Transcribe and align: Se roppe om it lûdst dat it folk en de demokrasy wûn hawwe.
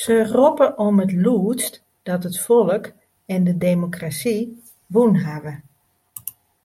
Se 0.00 0.14
roppe 0.34 0.66
om 0.86 0.94
it 1.04 1.12
lûdst 1.24 1.74
dat 2.08 2.22
it 2.28 2.36
folk 2.46 2.84
en 3.34 3.40
de 3.48 3.54
demokrasy 3.66 4.38
wûn 4.92 5.14
hawwe. 5.24 5.54